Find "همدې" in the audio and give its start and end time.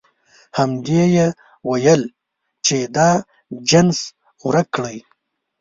0.57-1.03